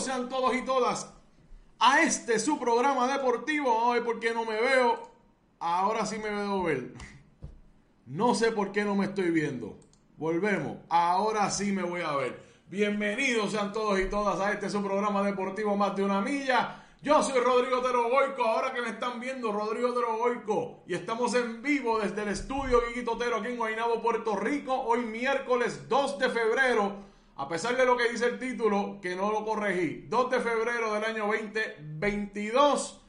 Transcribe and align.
Sean 0.00 0.28
todos 0.28 0.54
y 0.54 0.62
todas 0.62 1.12
a 1.80 2.02
este 2.02 2.38
su 2.38 2.58
programa 2.58 3.12
deportivo. 3.12 3.74
Vamos 3.74 3.98
a 3.98 4.04
por 4.04 4.20
qué 4.20 4.32
no 4.32 4.44
me 4.44 4.60
veo. 4.60 5.10
Ahora 5.58 6.06
sí 6.06 6.18
me 6.18 6.30
veo 6.30 6.62
ver. 6.62 6.94
No 8.06 8.34
sé 8.34 8.52
por 8.52 8.70
qué 8.70 8.84
no 8.84 8.94
me 8.94 9.06
estoy 9.06 9.30
viendo. 9.30 9.76
Volvemos. 10.16 10.78
Ahora 10.88 11.50
sí 11.50 11.72
me 11.72 11.82
voy 11.82 12.02
a 12.02 12.14
ver. 12.14 12.40
Bienvenidos 12.68 13.50
sean 13.52 13.72
todos 13.72 13.98
y 13.98 14.08
todas 14.08 14.38
a 14.40 14.52
este 14.52 14.70
su 14.70 14.82
programa 14.82 15.22
deportivo 15.22 15.76
Más 15.76 15.96
de 15.96 16.04
una 16.04 16.20
milla. 16.20 16.84
Yo 17.02 17.20
soy 17.22 17.40
Rodrigo 17.40 17.80
Tero 17.80 18.08
Boico. 18.08 18.44
Ahora 18.44 18.72
que 18.72 18.82
me 18.82 18.90
están 18.90 19.18
viendo, 19.18 19.50
Rodrigo 19.50 19.92
Tero 19.94 20.16
Boico. 20.16 20.84
Y 20.86 20.94
estamos 20.94 21.34
en 21.34 21.60
vivo 21.60 21.98
desde 21.98 22.22
el 22.22 22.28
estudio 22.28 22.82
Guiguito 22.86 23.16
Tero 23.18 23.38
aquí 23.38 23.48
en 23.48 23.56
Guaynabo, 23.56 24.00
Puerto 24.00 24.36
Rico. 24.36 24.74
Hoy 24.74 25.00
miércoles 25.00 25.88
2 25.88 26.18
de 26.20 26.28
febrero. 26.28 27.07
A 27.40 27.46
pesar 27.46 27.76
de 27.76 27.86
lo 27.86 27.96
que 27.96 28.08
dice 28.08 28.26
el 28.26 28.38
título, 28.40 28.98
que 29.00 29.14
no 29.14 29.30
lo 29.30 29.44
corregí. 29.44 30.06
2 30.08 30.30
de 30.30 30.40
febrero 30.40 30.92
del 30.92 31.04
año 31.04 31.28
2022. 31.28 33.00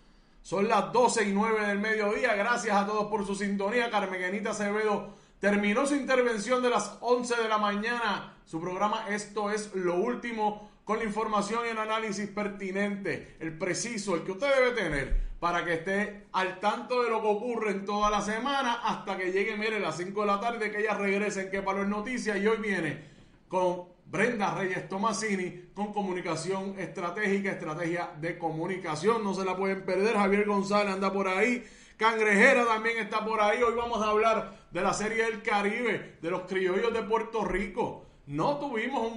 Son 0.43 0.67
las 0.67 0.93
12 0.93 1.29
y 1.29 1.33
9 1.33 1.65
del 1.65 1.79
mediodía. 1.79 2.35
Gracias 2.35 2.77
a 2.77 2.85
todos 2.85 3.07
por 3.07 3.25
su 3.25 3.33
sintonía. 3.33 3.89
Carmenita 3.89 4.51
Acevedo 4.51 5.15
terminó 5.39 5.87
su 5.87 5.95
intervención 5.95 6.61
de 6.61 6.69
las 6.69 6.99
11 7.01 7.41
de 7.41 7.49
la 7.49 7.57
mañana. 7.57 8.37
Su 8.45 8.61
programa 8.61 9.07
Esto 9.09 9.49
es 9.49 9.73
lo 9.73 9.95
último 9.95 10.69
con 10.83 10.99
la 10.99 11.05
información 11.05 11.65
y 11.65 11.69
el 11.69 11.79
análisis 11.79 12.29
pertinente, 12.29 13.35
el 13.39 13.57
preciso, 13.57 14.13
el 14.13 14.23
que 14.23 14.31
usted 14.31 14.53
debe 14.53 14.71
tener 14.71 15.29
para 15.39 15.65
que 15.65 15.73
esté 15.73 16.27
al 16.33 16.59
tanto 16.59 17.01
de 17.01 17.09
lo 17.09 17.21
que 17.21 17.27
ocurre 17.27 17.71
en 17.71 17.83
toda 17.83 18.11
la 18.11 18.21
semana 18.21 18.81
hasta 18.83 19.17
que 19.17 19.31
llegue, 19.31 19.57
mire, 19.57 19.79
las 19.79 19.97
5 19.97 20.21
de 20.21 20.27
la 20.27 20.39
tarde, 20.39 20.69
que 20.69 20.81
ella 20.81 20.93
regrese 20.93 21.49
Que 21.49 21.63
Palo 21.63 21.81
es 21.81 21.87
Noticias 21.87 22.37
y 22.37 22.45
hoy 22.45 22.57
viene 22.57 23.09
con 23.47 23.98
Brenda 24.11 24.55
Reyes 24.55 24.89
Tomasini 24.89 25.69
con 25.75 25.93
comunicación 25.93 26.73
estratégica, 26.79 27.51
estrategia 27.51 28.09
de 28.19 28.39
comunicación. 28.39 29.23
No 29.23 29.35
se 29.35 29.45
la 29.45 29.55
pueden 29.55 29.85
perder. 29.85 30.15
Javier 30.15 30.47
González 30.47 30.95
anda 30.95 31.13
por 31.13 31.27
ahí. 31.27 31.63
Cangrejera 31.95 32.65
también 32.65 32.97
está 32.97 33.23
por 33.23 33.39
ahí. 33.39 33.61
Hoy 33.61 33.75
vamos 33.75 34.01
a 34.01 34.09
hablar 34.09 34.67
de 34.71 34.81
la 34.81 34.93
Serie 34.93 35.25
del 35.25 35.43
Caribe, 35.43 36.17
de 36.19 36.31
los 36.31 36.41
criollos 36.47 36.91
de 36.91 37.03
Puerto 37.03 37.45
Rico. 37.45 38.07
No 38.25 38.57
tuvimos 38.57 39.11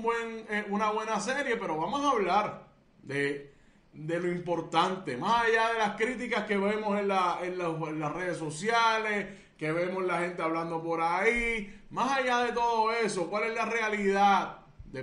eh, 0.51 0.67
una 0.69 0.91
buena 0.91 1.19
serie, 1.21 1.57
pero 1.57 1.79
vamos 1.79 2.05
a 2.05 2.11
hablar 2.11 2.67
de, 3.03 3.51
lo 3.95 4.29
importante. 4.31 5.17
Más 5.17 5.47
allá 5.47 5.73
de 5.73 5.79
las 5.79 5.97
críticas 5.97 6.45
que 6.45 6.59
vemos 6.59 6.99
en 6.99 7.09
las 7.09 8.13
redes 8.13 8.37
sociales, 8.37 9.27
que 9.57 9.73
vemos 9.73 10.05
la 10.05 10.19
gente 10.19 10.43
hablando 10.43 10.83
por 10.83 11.01
ahí. 11.01 11.81
Más 11.89 12.19
allá 12.19 12.41
de 12.41 12.53
todo 12.53 12.93
eso, 12.93 13.31
¿cuál 13.31 13.45
es 13.45 13.55
la 13.55 13.65
realidad? 13.65 14.62
De, 14.93 15.03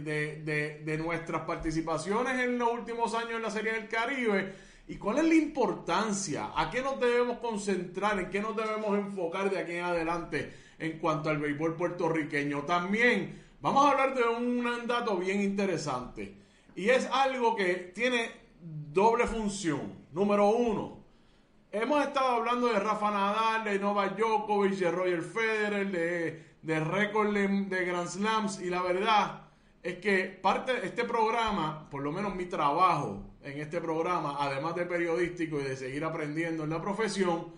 de- 0.00 0.42
de- 0.44 0.82
de 0.84 0.98
nuestras 0.98 1.42
participaciones 1.42 2.38
en 2.40 2.58
los 2.58 2.72
últimos 2.72 3.14
años 3.14 3.32
en 3.32 3.42
la 3.42 3.50
Serie 3.50 3.72
del 3.72 3.88
Caribe 3.88 4.54
y 4.88 4.96
cuál 4.96 5.18
es 5.18 5.24
la 5.24 5.34
importancia, 5.34 6.50
a 6.56 6.70
qué 6.70 6.80
nos 6.80 7.00
debemos 7.00 7.38
concentrar, 7.38 8.18
en 8.20 8.30
qué 8.30 8.40
nos 8.40 8.56
debemos 8.56 8.96
enfocar 8.96 9.50
de 9.50 9.58
aquí 9.58 9.72
en 9.72 9.84
adelante 9.84 10.52
en 10.78 10.98
cuanto 10.98 11.28
al 11.28 11.38
béisbol 11.38 11.74
puertorriqueño. 11.76 12.62
También 12.62 13.42
vamos 13.60 13.84
a 13.84 13.90
hablar 13.90 14.14
de 14.14 14.22
un 14.22 14.64
dato 14.86 15.16
bien 15.16 15.40
interesante 15.42 16.34
y 16.76 16.90
es 16.90 17.06
algo 17.12 17.56
que 17.56 17.74
tiene 17.94 18.30
doble 18.92 19.26
función. 19.26 20.06
Número 20.12 20.48
uno, 20.48 20.96
Hemos 21.72 22.06
estado 22.06 22.36
hablando 22.36 22.68
de 22.68 22.78
Rafa 22.78 23.10
Nadal, 23.10 23.64
de 23.64 23.78
Novak 23.78 24.16
Djokovic, 24.16 24.78
de 24.78 24.90
Roger 24.90 25.20
Federer, 25.20 25.90
de, 25.90 26.42
de 26.66 26.80
récord 26.80 27.32
de, 27.32 27.84
Grand 27.84 28.08
Slams 28.08 28.60
y 28.60 28.70
la 28.70 28.82
verdad 28.82 29.42
es 29.84 29.98
que 29.98 30.24
parte 30.24 30.72
de 30.72 30.86
este 30.88 31.04
programa, 31.04 31.88
por 31.90 32.02
lo 32.02 32.10
menos 32.10 32.34
mi 32.34 32.46
trabajo 32.46 33.22
en 33.40 33.60
este 33.60 33.80
programa, 33.80 34.36
además 34.40 34.74
de 34.74 34.84
periodístico 34.84 35.60
y 35.60 35.62
de 35.62 35.76
seguir 35.76 36.04
aprendiendo 36.04 36.64
en 36.64 36.70
la 36.70 36.82
profesión, 36.82 37.52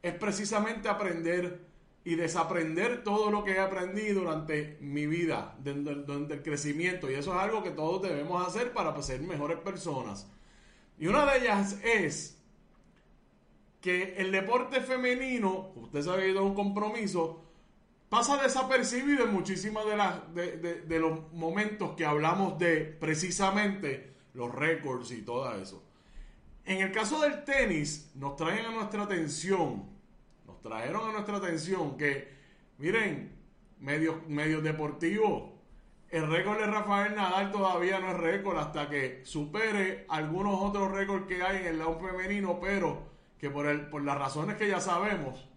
es 0.00 0.14
precisamente 0.14 0.88
aprender 0.88 1.66
y 2.04 2.14
desaprender 2.14 3.02
todo 3.02 3.32
lo 3.32 3.42
que 3.42 3.54
he 3.54 3.58
aprendido 3.58 4.20
durante 4.20 4.78
mi 4.80 5.08
vida, 5.08 5.56
durante, 5.58 5.94
durante 5.96 6.34
el 6.34 6.42
crecimiento. 6.44 7.10
Y 7.10 7.14
eso 7.14 7.34
es 7.34 7.40
algo 7.40 7.64
que 7.64 7.70
todos 7.70 8.00
debemos 8.02 8.46
hacer 8.46 8.72
para 8.72 8.94
pues, 8.94 9.06
ser 9.06 9.20
mejores 9.22 9.58
personas. 9.58 10.30
Y 11.00 11.08
una 11.08 11.26
de 11.26 11.38
ellas 11.40 11.80
es 11.82 12.40
que 13.80 14.14
el 14.18 14.30
deporte 14.30 14.80
femenino, 14.82 15.72
usted 15.74 16.02
sabe 16.02 16.22
que 16.22 16.30
es 16.30 16.36
un 16.36 16.54
compromiso, 16.54 17.45
pasa 18.08 18.42
desapercibido 18.42 19.24
en 19.24 19.32
muchísimas 19.32 19.84
de, 19.86 19.96
las, 19.96 20.34
de, 20.34 20.98
los 20.98 21.32
momentos 21.32 21.96
que 21.96 22.04
hablamos 22.04 22.58
de 22.58 22.80
precisamente 22.84 24.14
los 24.34 24.54
récords 24.54 25.10
y 25.10 25.22
todo 25.22 25.52
eso. 25.54 25.82
En 26.64 26.80
el 26.80 26.92
caso 26.92 27.20
del 27.20 27.44
tenis, 27.44 28.10
nos 28.14 28.36
traen 28.36 28.66
a 28.66 28.70
nuestra 28.70 29.04
atención, 29.04 29.84
nos 30.46 30.60
trajeron 30.62 31.08
a 31.08 31.12
nuestra 31.12 31.36
atención 31.36 31.96
que, 31.96 32.32
miren, 32.78 33.32
medios, 33.80 34.26
medios 34.28 34.62
deportivos, 34.62 35.56
el 36.10 36.28
récord 36.28 36.58
de 36.58 36.66
Rafael 36.66 37.16
Nadal 37.16 37.50
todavía 37.50 37.98
no 37.98 38.12
es 38.12 38.16
récord 38.16 38.56
hasta 38.58 38.88
que 38.88 39.22
supere 39.24 40.06
algunos 40.08 40.60
otros 40.62 40.92
récords 40.92 41.26
que 41.26 41.42
hay 41.42 41.58
en 41.58 41.66
el 41.66 41.78
lado 41.78 41.98
femenino, 41.98 42.60
pero 42.60 43.02
que 43.38 43.50
por, 43.50 43.66
el, 43.66 43.88
por 43.88 44.02
las 44.02 44.16
razones 44.16 44.56
que 44.56 44.68
ya 44.68 44.80
sabemos, 44.80 45.48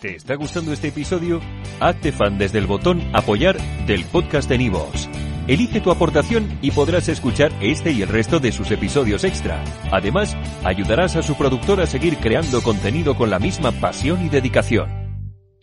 ¿Te 0.01 0.15
está 0.17 0.35
gustando 0.35 0.73
este 0.73 0.89
episodio? 0.89 1.39
Hazte 1.79 2.11
fan 2.11 2.37
desde 2.37 2.59
el 2.59 2.67
botón 2.67 3.01
Apoyar 3.13 3.57
del 3.85 4.03
podcast 4.03 4.49
de 4.49 4.57
Nivos. 4.57 5.07
Elige 5.47 5.79
tu 5.79 5.91
aportación 5.91 6.59
y 6.61 6.71
podrás 6.71 7.07
escuchar 7.07 7.53
este 7.61 7.91
y 7.91 8.01
el 8.01 8.09
resto 8.09 8.39
de 8.39 8.51
sus 8.51 8.69
episodios 8.71 9.23
extra. 9.23 9.63
Además, 9.91 10.35
ayudarás 10.65 11.15
a 11.15 11.23
su 11.23 11.35
productor 11.35 11.79
a 11.79 11.87
seguir 11.87 12.17
creando 12.17 12.61
contenido 12.61 13.15
con 13.15 13.29
la 13.29 13.39
misma 13.39 13.71
pasión 13.71 14.25
y 14.25 14.29
dedicación. 14.29 15.02